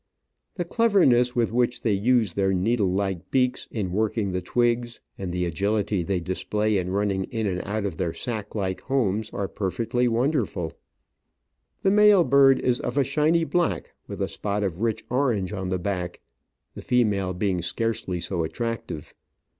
The 0.55 0.65
cleverness 0.65 1.35
with 1.35 1.51
which 1.53 1.83
they 1.83 1.93
use 1.93 2.33
their 2.33 2.49
Digitized 2.49 2.53
by 2.55 2.55
VjOOQIC 2.55 2.57
OF 2.57 2.57
AN 2.57 2.65
Orchid 2.65 2.73
Hunter. 2.89 2.95
201 3.21 3.21
needle 3.21 3.21
like 3.21 3.31
beaks 3.31 3.67
in 3.69 3.91
working 3.91 4.31
the 4.31 4.41
twigs, 4.41 4.99
and 5.19 5.31
the 5.31 5.45
agility 5.45 6.01
they 6.01 6.19
display 6.19 6.77
in 6.79 6.89
running 6.89 7.23
in 7.25 7.45
and 7.45 7.61
out 7.61 7.85
of 7.85 7.97
their 7.97 8.11
sack 8.11 8.55
like 8.55 8.81
home, 8.81 9.21
are 9.31 9.47
perfectly 9.47 10.07
wonderful. 10.07 10.73
The 11.83 11.91
male 11.91 12.23
bird 12.23 12.59
is 12.61 12.79
of 12.79 12.97
a 12.97 13.03
shiny 13.03 13.43
black, 13.43 13.91
with 14.07 14.23
a 14.23 14.27
spot 14.27 14.63
of 14.63 14.79
rich 14.81 15.05
orange 15.11 15.53
on. 15.53 15.69
the 15.69 15.77
back, 15.77 16.19
the 16.73 16.81
female 16.81 17.35
being 17.35 17.61
scarcely 17.61 18.19
so 18.19 18.43
attractive. 18.43 19.13